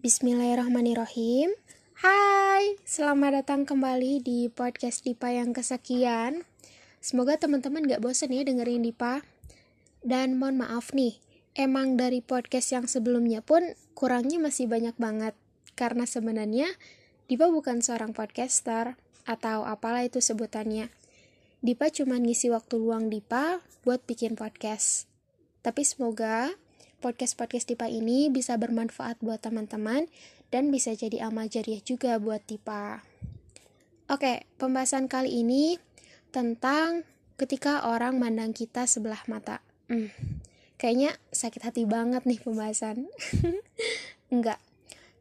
[0.00, 1.52] Bismillahirrahmanirrahim.
[2.00, 6.48] Hai, selamat datang kembali di podcast Dipa yang kesekian.
[7.04, 9.20] Semoga teman-teman gak bosan ya dengerin Dipa.
[10.00, 11.20] Dan mohon maaf nih,
[11.52, 15.36] emang dari podcast yang sebelumnya pun kurangnya masih banyak banget.
[15.76, 16.72] Karena sebenarnya
[17.28, 18.96] Dipa bukan seorang podcaster
[19.28, 20.88] Atau apalah itu sebutannya.
[21.60, 25.12] Dipa cuma ngisi waktu luang Dipa buat bikin podcast.
[25.60, 26.56] Tapi semoga
[27.00, 30.06] podcast-podcast Tipa ini bisa bermanfaat buat teman-teman
[30.52, 33.00] dan bisa jadi amal jariah juga buat Tipa.
[34.12, 35.80] Oke, pembahasan kali ini
[36.30, 37.08] tentang
[37.40, 39.64] ketika orang mandang kita sebelah mata.
[39.88, 40.12] Hmm,
[40.76, 43.08] kayaknya sakit hati banget nih pembahasan.
[44.34, 44.60] Enggak.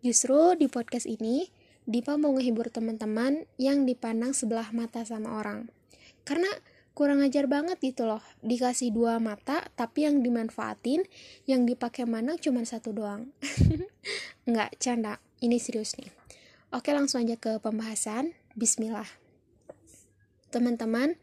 [0.04, 1.48] Justru di podcast ini,
[1.88, 5.72] Dipa mau ngehibur teman-teman yang dipandang sebelah mata sama orang.
[6.28, 6.50] Karena
[7.00, 8.20] kurang ajar banget gitu loh.
[8.44, 11.08] Dikasih dua mata tapi yang dimanfaatin
[11.48, 13.32] yang dipakai mana cuma satu doang.
[14.50, 15.24] Nggak canda.
[15.40, 16.12] Ini serius nih.
[16.76, 18.36] Oke langsung aja ke pembahasan.
[18.60, 19.08] Bismillah.
[20.52, 21.16] Teman-teman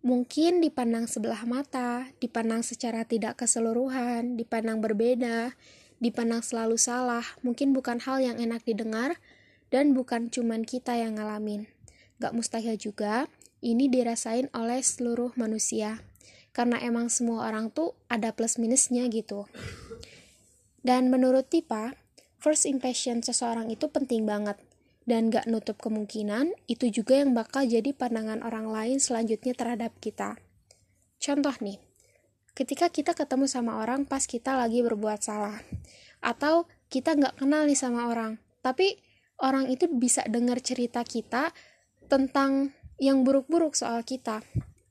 [0.00, 5.52] mungkin dipandang sebelah mata dipandang secara tidak keseluruhan dipandang berbeda
[6.00, 9.20] dipandang selalu salah mungkin bukan hal yang enak didengar
[9.68, 11.68] dan bukan cuman kita yang ngalamin.
[12.16, 13.28] Gak mustahil juga
[13.60, 16.04] ini dirasain oleh seluruh manusia.
[16.50, 19.46] Karena emang semua orang tuh ada plus minusnya gitu.
[20.82, 21.94] Dan menurut Tipa
[22.40, 24.58] first impression seseorang itu penting banget.
[25.04, 30.36] Dan gak nutup kemungkinan itu juga yang bakal jadi pandangan orang lain selanjutnya terhadap kita.
[31.20, 31.80] Contoh nih
[32.60, 35.56] ketika kita ketemu sama orang pas kita lagi berbuat salah.
[36.20, 38.36] Atau kita gak kenal nih sama orang.
[38.60, 39.00] Tapi
[39.40, 41.54] orang itu bisa dengar cerita kita
[42.10, 44.44] tentang yang buruk-buruk soal kita.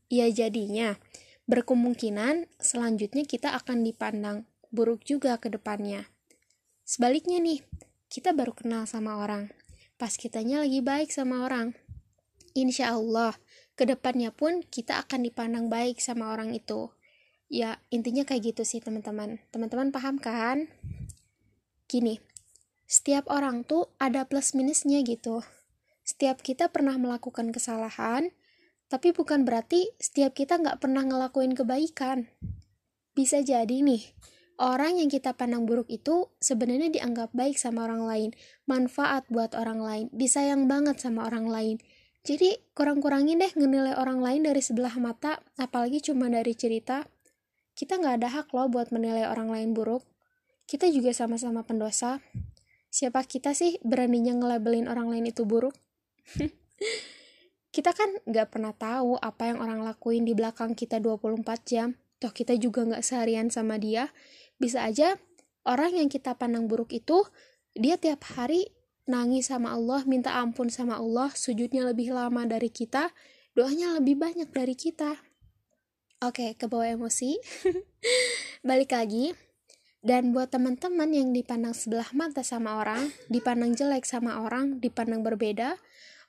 [0.09, 0.97] Ya jadinya,
[1.45, 6.09] berkemungkinan selanjutnya kita akan dipandang buruk juga ke depannya.
[6.81, 7.61] Sebaliknya nih,
[8.09, 9.53] kita baru kenal sama orang.
[10.01, 11.77] Pas kitanya lagi baik sama orang.
[12.57, 13.37] Insya Allah,
[13.77, 16.89] ke depannya pun kita akan dipandang baik sama orang itu.
[17.45, 19.37] Ya, intinya kayak gitu sih teman-teman.
[19.53, 20.65] Teman-teman paham kan?
[21.85, 22.17] Gini,
[22.89, 25.45] setiap orang tuh ada plus minusnya gitu
[26.09, 28.33] setiap kita pernah melakukan kesalahan,
[28.89, 32.25] tapi bukan berarti setiap kita nggak pernah ngelakuin kebaikan.
[33.13, 34.01] Bisa jadi nih,
[34.57, 38.29] orang yang kita pandang buruk itu sebenarnya dianggap baik sama orang lain,
[38.65, 41.77] manfaat buat orang lain, disayang banget sama orang lain.
[42.25, 47.05] Jadi kurang-kurangin deh ngenilai orang lain dari sebelah mata, apalagi cuma dari cerita.
[47.77, 50.01] Kita nggak ada hak loh buat menilai orang lain buruk.
[50.65, 52.17] Kita juga sama-sama pendosa.
[52.89, 55.77] Siapa kita sih beraninya ngelabelin orang lain itu buruk?
[57.75, 61.95] kita kan nggak pernah tahu apa yang orang lakuin di belakang kita 24 jam.
[62.19, 64.11] Toh kita juga nggak seharian sama dia.
[64.59, 65.15] Bisa aja
[65.63, 67.23] orang yang kita pandang buruk itu
[67.77, 68.73] dia tiap hari
[69.09, 73.09] nangis sama Allah minta ampun sama Allah sujudnya lebih lama dari kita
[73.57, 75.15] doanya lebih banyak dari kita.
[76.19, 77.39] Oke ke bawah emosi.
[78.67, 79.31] Balik lagi.
[79.99, 85.75] Dan buat teman-teman yang dipandang sebelah mata sama orang, dipandang jelek sama orang, dipandang berbeda,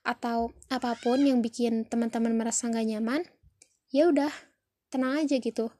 [0.00, 3.22] atau apa pun yang bikin teman-teman merasa nggak nyaman,
[3.93, 4.33] ya udah
[4.88, 5.71] tenang aja gitu,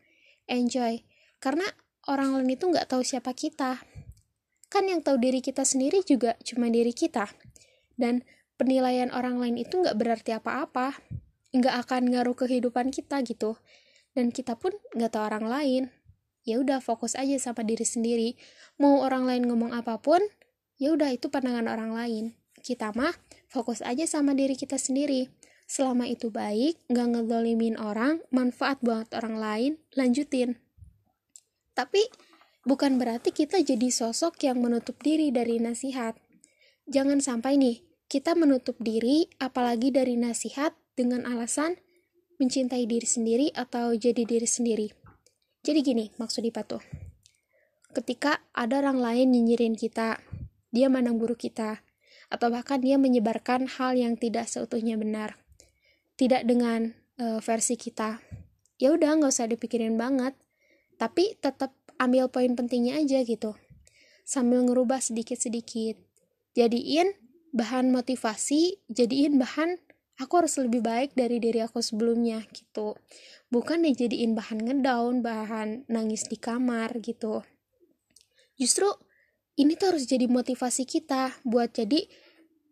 [0.47, 1.03] enjoy.
[1.41, 1.65] Karena
[2.07, 3.81] orang lain itu nggak tahu siapa kita.
[4.71, 7.27] Kan yang tahu diri kita sendiri juga cuma diri kita.
[7.97, 8.23] Dan
[8.55, 11.01] penilaian orang lain itu nggak berarti apa-apa.
[11.51, 13.59] Nggak akan ngaruh kehidupan kita gitu.
[14.15, 15.83] Dan kita pun nggak tahu orang lain.
[16.47, 18.39] Ya udah fokus aja sama diri sendiri.
[18.79, 20.23] Mau orang lain ngomong apa pun,
[20.81, 22.25] ya udah itu pandangan orang lain.
[22.61, 23.13] Kita mah
[23.51, 25.29] fokus aja sama diri kita sendiri.
[25.67, 30.59] Selama itu baik, gak ngedolimin orang, manfaat buat orang lain, lanjutin.
[31.75, 32.03] Tapi,
[32.67, 36.19] bukan berarti kita jadi sosok yang menutup diri dari nasihat.
[36.91, 41.79] Jangan sampai nih, kita menutup diri, apalagi dari nasihat, dengan alasan
[42.43, 44.89] mencintai diri sendiri atau jadi diri sendiri.
[45.61, 46.81] Jadi gini, maksud Dipa tuh.
[47.93, 50.19] Ketika ada orang lain nyinyirin kita,
[50.73, 51.85] dia mandang buruk kita,
[52.31, 55.37] atau bahkan dia menyebarkan hal yang tidak seutuhnya benar.
[56.15, 58.23] Tidak dengan uh, versi kita.
[58.79, 60.39] Ya udah nggak usah dipikirin banget.
[60.97, 63.59] Tapi tetap ambil poin pentingnya aja gitu.
[64.23, 65.99] Sambil ngerubah sedikit-sedikit.
[66.55, 67.13] Jadiin
[67.51, 69.75] bahan motivasi jadiin bahan
[70.23, 72.95] aku harus lebih baik dari diri aku sebelumnya gitu.
[73.51, 77.43] Bukan dijadiin bahan ngedown bahan nangis di kamar gitu.
[78.55, 78.87] Justru
[79.61, 82.09] ini tuh harus jadi motivasi kita buat jadi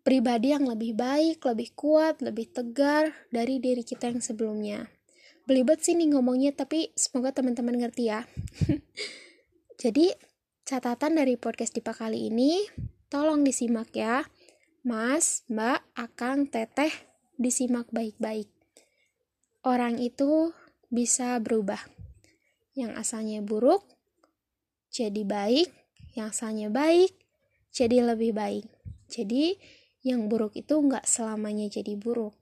[0.01, 4.89] pribadi yang lebih baik, lebih kuat, lebih tegar dari diri kita yang sebelumnya.
[5.45, 8.25] Belibet sih nih ngomongnya, tapi semoga teman-teman ngerti ya.
[9.81, 10.09] Jadi,
[10.65, 12.65] catatan dari podcast Dipa kali ini,
[13.05, 14.25] tolong disimak ya.
[14.81, 16.93] Mas, Mbak, Akang, Teteh,
[17.37, 18.49] disimak baik-baik.
[19.61, 20.53] Orang itu
[20.89, 21.81] bisa berubah.
[22.73, 23.85] Yang asalnya buruk,
[24.89, 25.78] jadi baik.
[26.13, 27.13] Yang asalnya baik,
[27.69, 28.65] jadi lebih baik.
[29.09, 29.57] Jadi,
[30.05, 32.37] yang buruk itu nggak selamanya jadi buruk.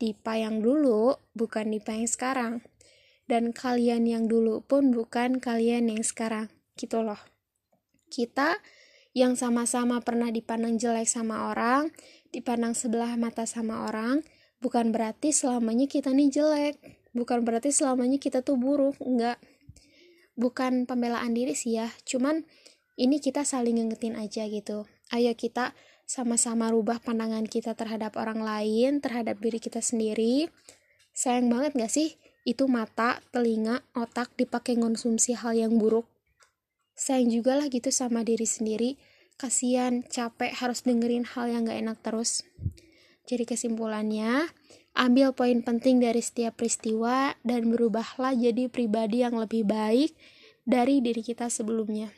[0.00, 2.54] Dipa yang dulu bukan Dipa yang sekarang.
[3.28, 6.48] Dan kalian yang dulu pun bukan kalian yang sekarang.
[6.74, 7.20] Gitu loh.
[8.10, 8.58] Kita
[9.10, 11.90] yang sama-sama pernah dipandang jelek sama orang,
[12.30, 14.22] dipandang sebelah mata sama orang,
[14.62, 16.74] bukan berarti selamanya kita nih jelek.
[17.10, 19.42] Bukan berarti selamanya kita tuh buruk, enggak.
[20.40, 22.48] Bukan pembelaan diri sih ya, cuman
[22.96, 24.88] ini kita saling ngingetin aja gitu.
[25.12, 25.76] Ayo kita
[26.08, 30.48] sama-sama rubah pandangan kita terhadap orang lain, terhadap diri kita sendiri.
[31.12, 32.16] Sayang banget gak sih?
[32.48, 36.08] Itu mata, telinga, otak dipakai konsumsi hal yang buruk
[37.00, 39.00] sayang juga lah gitu sama diri sendiri
[39.40, 42.44] kasihan capek harus dengerin hal yang gak enak terus
[43.30, 44.50] jadi kesimpulannya
[44.98, 50.18] ambil poin penting dari setiap peristiwa dan berubahlah jadi pribadi yang lebih baik
[50.66, 52.10] dari diri kita sebelumnya.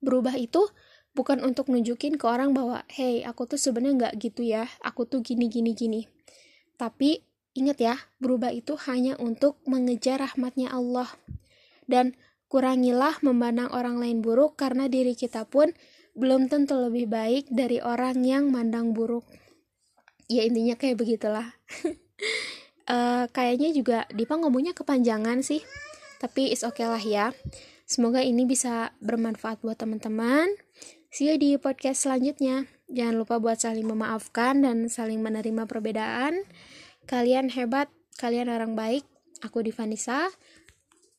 [0.00, 0.64] Berubah itu
[1.12, 5.20] bukan untuk nunjukin ke orang bahwa hey aku tuh sebenarnya nggak gitu ya aku tuh
[5.20, 6.08] gini gini gini.
[6.80, 7.20] Tapi
[7.52, 11.12] ingat ya berubah itu hanya untuk mengejar rahmatnya Allah.
[11.84, 12.16] Dan
[12.50, 15.70] Kurangilah memandang orang lain buruk karena diri kita pun
[16.18, 19.22] belum tentu lebih baik dari orang yang mandang buruk.
[20.30, 21.58] Ya intinya kayak begitulah.
[22.86, 25.66] uh, kayaknya juga Dipa ngomongnya kepanjangan sih.
[26.22, 27.34] Tapi is okay lah ya.
[27.90, 30.46] Semoga ini bisa bermanfaat buat teman-teman.
[31.10, 32.70] See you di podcast selanjutnya.
[32.86, 36.46] Jangan lupa buat saling memaafkan dan saling menerima perbedaan.
[37.10, 37.90] Kalian hebat,
[38.22, 39.02] kalian orang baik.
[39.42, 40.30] Aku Divanisa.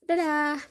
[0.08, 0.64] Dadah.